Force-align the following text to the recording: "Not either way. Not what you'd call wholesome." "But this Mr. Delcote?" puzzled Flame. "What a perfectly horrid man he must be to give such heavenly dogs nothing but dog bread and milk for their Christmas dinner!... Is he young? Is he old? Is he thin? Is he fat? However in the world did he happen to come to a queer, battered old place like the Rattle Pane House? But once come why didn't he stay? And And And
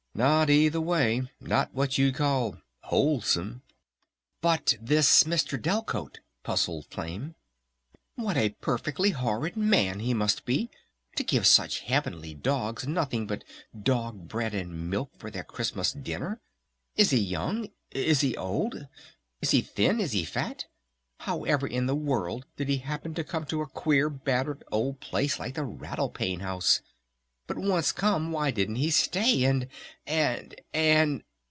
"Not 0.13 0.49
either 0.49 0.81
way. 0.81 1.31
Not 1.39 1.73
what 1.73 1.97
you'd 1.97 2.15
call 2.15 2.57
wholesome." 2.81 3.61
"But 4.41 4.75
this 4.81 5.23
Mr. 5.23 5.57
Delcote?" 5.59 6.19
puzzled 6.43 6.87
Flame. 6.87 7.35
"What 8.15 8.35
a 8.35 8.49
perfectly 8.61 9.11
horrid 9.11 9.55
man 9.55 10.01
he 10.01 10.13
must 10.13 10.43
be 10.43 10.69
to 11.15 11.23
give 11.23 11.47
such 11.47 11.79
heavenly 11.79 12.33
dogs 12.33 12.85
nothing 12.85 13.25
but 13.25 13.45
dog 13.83 14.27
bread 14.27 14.53
and 14.53 14.89
milk 14.89 15.17
for 15.17 15.31
their 15.31 15.45
Christmas 15.45 15.93
dinner!... 15.93 16.41
Is 16.97 17.11
he 17.11 17.17
young? 17.19 17.69
Is 17.91 18.19
he 18.19 18.35
old? 18.35 18.87
Is 19.41 19.51
he 19.51 19.61
thin? 19.61 20.01
Is 20.01 20.11
he 20.11 20.25
fat? 20.25 20.65
However 21.21 21.65
in 21.65 21.85
the 21.85 21.95
world 21.95 22.45
did 22.57 22.67
he 22.67 22.79
happen 22.79 23.13
to 23.13 23.23
come 23.23 23.45
to 23.45 23.61
a 23.61 23.65
queer, 23.65 24.09
battered 24.09 24.65
old 24.73 24.99
place 24.99 25.39
like 25.39 25.53
the 25.55 25.63
Rattle 25.63 26.09
Pane 26.09 26.41
House? 26.41 26.81
But 27.47 27.57
once 27.57 27.91
come 27.91 28.31
why 28.31 28.51
didn't 28.51 28.77
he 28.77 28.89
stay? 28.89 29.43
And 29.43 29.67
And 30.07 30.55
And 30.73 31.21